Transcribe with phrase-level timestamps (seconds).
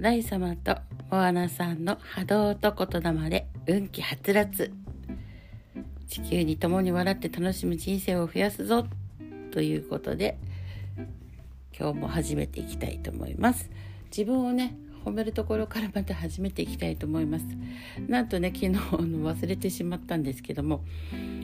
[0.00, 0.78] ライ様と
[1.10, 4.72] モアナさんの波動と言霊で運気はつらつ
[6.08, 8.86] 地球に共に笑って楽しむ人生を増やすぞ
[9.50, 10.38] ということで
[11.78, 13.68] 今日も始めていきたいと思います。
[14.06, 14.74] 自分をね
[15.04, 17.44] 褒めるところからまた始めていきたいと思います。
[18.08, 18.80] なんとね昨日の
[19.30, 20.82] 忘れてしまったんですけども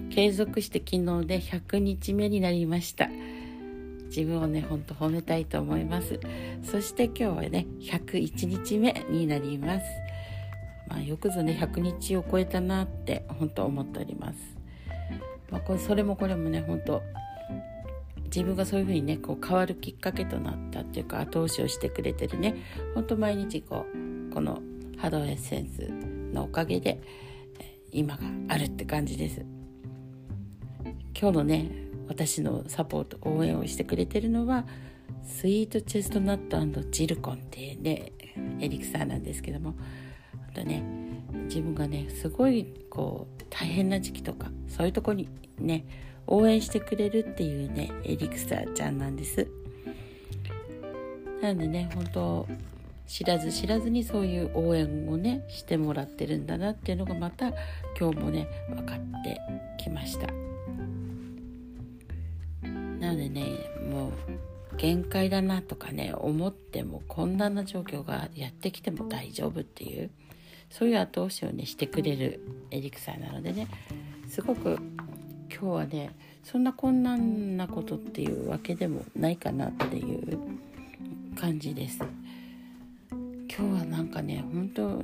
[0.08, 3.10] 継続して昨日で100日目になりました。
[4.06, 6.18] 自分をねほんと褒めたいと思います。
[6.62, 9.86] そして今日はね101日目になります。
[10.88, 14.38] まあよくぞね100日を超えたなって本当思っております。
[15.50, 17.02] まあこれそれもこれもね本当
[18.24, 22.56] 自分がそういうふうにねこう変わるきっかけとなったっていうか後押しをしてくれてるね
[22.94, 23.86] ほんと毎日こ
[24.30, 24.60] うこの
[24.98, 25.88] 波動エッセンス
[26.34, 27.00] のおかげで
[27.92, 29.44] 今があるって感じです。
[31.18, 34.64] 今日のね私のサポート応援をしてくれてるのは
[35.24, 38.12] スイートチェストナットジルコンっていうね
[38.60, 39.74] エリクサーなんですけども
[40.50, 40.82] あとね
[41.44, 45.86] 自分がねすごいこう大変な時期とかそういうとこにね
[46.26, 49.48] 応援してくれるっていうねエリクサーちゃんなんです
[51.40, 52.46] なのでね本当
[53.06, 57.52] 知らず知らずにそういう応援をねしてもらってるんだなっていうのがまた
[57.98, 59.40] 今日もね分かって
[59.78, 60.55] きました。
[63.00, 63.44] なのでね
[63.90, 64.12] もう
[64.76, 70.10] 限界だなとかね思っても困難な状況がやってきても大丈夫っていう
[70.70, 73.68] そういう後押しをねしてくれるエリクサーなのでね
[74.28, 74.78] すごく
[75.50, 80.38] 今日はねそんな困難なことっていうわけでもないかなっていう
[81.38, 82.00] 感じです。
[83.58, 85.02] 今日はなんかね本当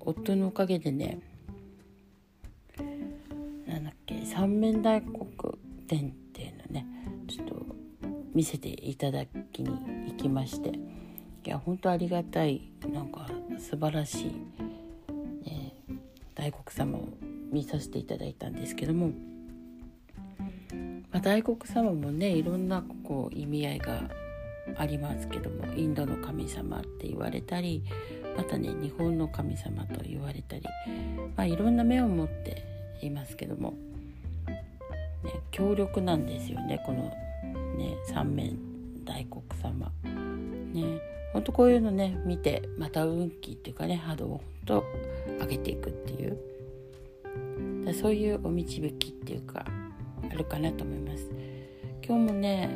[0.00, 1.20] 夫のおかげでね
[3.66, 5.56] なんだっけ三面大黒
[5.86, 6.12] 天
[8.34, 9.70] 見せていただきに
[10.10, 10.70] 行きまして
[11.44, 15.74] いや本当ありがたいなんか素晴らしい、ね、
[16.34, 17.08] 大黒様を
[17.50, 19.10] 見させていただいたんですけども、
[21.10, 24.02] まあ、大黒様もねいろんなこう意味合いが
[24.76, 27.82] ありますけどもインドの神様って言われたり
[28.36, 30.62] またね日本の神様と言われたり、
[31.36, 32.64] まあ、いろんな目を持って
[33.02, 33.74] いますけども、
[35.24, 37.12] ね、強力なんですよねこの
[37.76, 38.56] ね三面
[39.04, 39.92] 大黒様。
[40.04, 41.00] ね
[41.32, 44.84] ほんとこういうのね見てまた運気っていうかね波動をほんと
[45.40, 46.38] 上げていくっていう。
[47.94, 49.64] そういうお導きっていうか
[50.30, 51.28] あるかなと思います。
[52.04, 52.70] 今日もね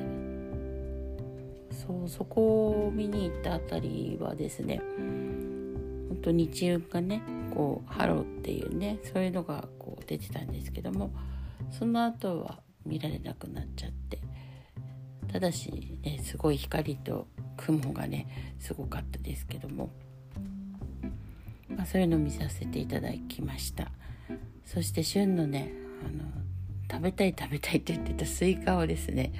[1.70, 4.80] そうそこを見に行ったあたりはですね
[6.08, 7.22] 本当日暈がね
[7.54, 11.12] こうハローっていうねそういうのがこう出てたんですけども
[11.70, 14.18] その後は見られなくなっちゃって。
[15.36, 17.26] ただしねすごい光と
[17.58, 19.90] 雲がねすごかったですけども、
[21.68, 23.90] まあ、そういうのを見させていただきました。
[24.64, 26.24] そして旬のねあの
[26.90, 29.34] 食べたい食べたいって言ってたスイカをですね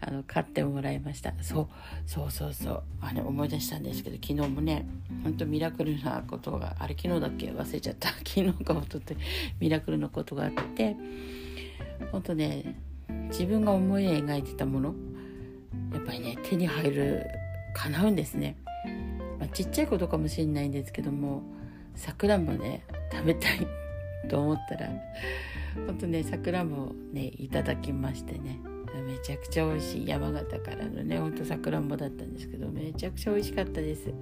[0.00, 1.34] あの買ってもらいました。
[1.42, 1.68] そう
[2.06, 2.82] そうそうそう。
[3.02, 4.86] あれ思い出したんですけど昨日もね
[5.22, 7.50] ほんとミラクルなことがあれ昨日だっけ？
[7.50, 8.08] 忘れちゃった。
[8.24, 9.18] 昨日かおととい
[9.60, 10.96] ミラクルなことがあって
[12.10, 12.80] ほんとね
[13.28, 14.94] 自分が思い描いてたもの
[15.92, 17.26] やっぱりね手に入る
[17.74, 18.56] 叶うんですね、
[19.38, 21.42] まあ、ちっちゃいことかもしれないんですけども
[21.94, 23.66] さくらんぼね食べたい
[24.28, 24.88] と思ったら
[25.86, 28.60] ほんとねさくらんぼをねいただきましてね。
[29.06, 30.08] めちゃくちゃ美味しい。
[30.08, 34.12] 山形からのねほんとさくらんぼだったんですけどめちゃくちゃ美味しかったです。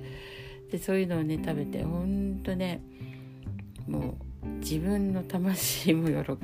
[0.70, 2.82] でそういうのをね食べてほんとね
[3.86, 6.38] もう自分の魂も喜ぶ。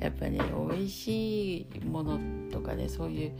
[0.00, 0.38] やっぱね
[0.70, 2.18] 美味しいもの
[2.50, 3.32] とかねそういう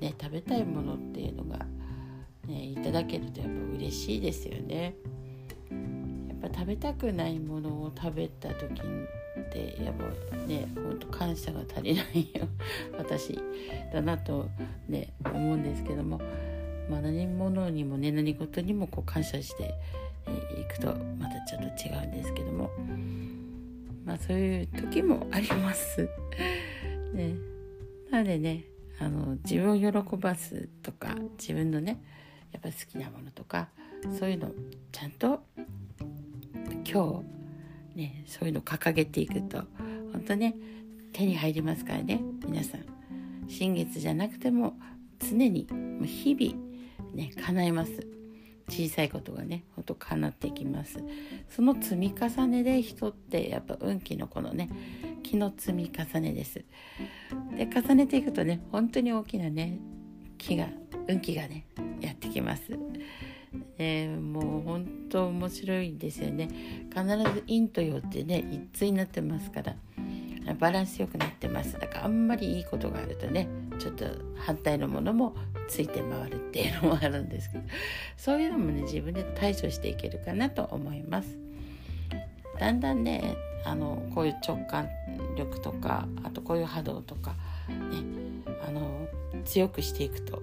[0.00, 1.66] ね、食べたいものっていうのが、
[2.46, 4.94] ね、いただけるとやっぱ嬉しいですよね。
[5.70, 8.80] やっぱ食べたくないものを食べた時
[9.48, 9.94] ってやっ
[10.30, 12.46] ぱねほんと感謝が足りないよ
[12.98, 13.38] 私
[13.92, 14.48] だなと
[14.88, 16.20] ね思うんですけども、
[16.90, 19.74] まあ、何者にもね何事にもこう感謝して
[20.60, 22.70] いくとまたちょっと違うんですけども
[24.04, 26.08] まあそういう時もあります。
[27.14, 27.34] ね、
[28.10, 28.64] なのでね
[29.00, 32.02] あの自分を喜ばすとか自分のね
[32.52, 33.68] やっぱ好きなものとか
[34.18, 34.50] そういうの
[34.92, 35.42] ちゃんと
[36.90, 37.22] 今
[37.94, 39.62] 日ねそういうの掲げていくと
[40.12, 40.56] 本当ね
[41.12, 42.84] 手に入りますからね皆さん。
[43.48, 44.74] 新月じゃなくても
[45.18, 45.66] 常に
[46.04, 46.54] 日々
[47.14, 48.06] ね叶えます。
[48.68, 51.02] 小さいことがねほんと叶っていきます。
[51.48, 54.68] その積み重ねで人ってやっぱ運気のこのね
[55.28, 56.64] 気の積み重ねです。
[57.56, 59.78] で重ねていくとね本当に大きなね
[60.38, 60.68] 木が
[61.06, 61.66] 運気がね
[62.00, 62.62] やってきます。
[63.78, 66.48] えー、もう本当面白いんですよね。
[66.90, 69.76] 必ず陰と陽ってね一対になってますから
[70.54, 71.78] バランスよくなってます。
[71.78, 73.48] だからあんまりいいことがあるとね
[73.78, 75.34] ちょっと反対のものも
[75.68, 77.64] ついて回るっていうのもあるんですけど
[78.16, 81.47] そういうのもね自分で対処していけるかなと思います。
[82.58, 84.88] だんだんねあのこういう直感
[85.36, 87.36] 力とかあとこういう波動とか
[87.68, 88.02] ね
[88.66, 89.06] あの
[89.44, 90.42] 強くしていくと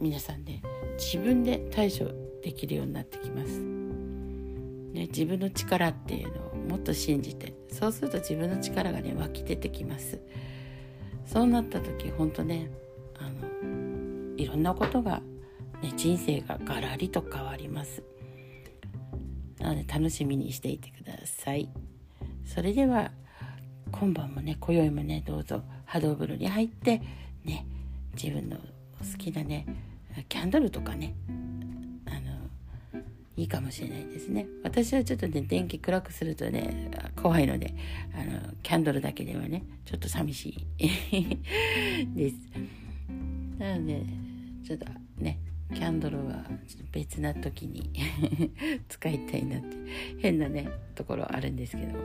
[0.00, 0.62] 皆さんね
[0.98, 2.06] 自分で対処
[2.42, 3.82] できるようになってきます。
[4.92, 10.20] ね、自分の力っていうのをもっと信じてそうすると自分の力がね湧き出てきます
[11.24, 12.70] そうなった時本当ね
[13.18, 15.22] あのいろんなことが、
[15.82, 18.02] ね、人生がガラリと変わります
[19.62, 21.68] なので楽しみにしていてください。
[22.44, 23.12] それでは
[23.92, 27.00] 今晩もね今宵もねどうぞ波動風呂に入って
[27.44, 27.64] ね
[28.20, 29.66] 自分の好きなね
[30.28, 31.14] キャンドルとかね
[32.06, 33.00] あの
[33.36, 34.48] いいかもしれないですね。
[34.64, 37.72] 私はちょっとね電気暗くするとね怖いので
[38.14, 40.88] あのキャンドルだけではねちょっと寂しい。
[42.16, 42.36] です。
[43.58, 44.02] なので
[44.66, 44.86] ちょっと
[45.18, 45.38] ね
[45.74, 46.44] キャンドルは
[46.92, 47.90] 別な時に
[48.88, 49.76] 使いたいなって
[50.18, 51.98] 変なねところあるんですけど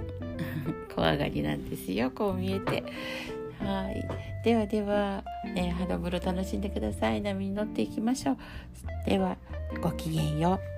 [0.93, 2.83] 怖がりなんですよこう見えて
[3.59, 4.07] はい。
[4.43, 5.23] ではでは、
[5.55, 7.21] ね、肌風呂楽しんでください。
[7.21, 8.37] 波に乗っていきましょう。
[9.05, 9.37] では、
[9.81, 10.77] ごきげんよう。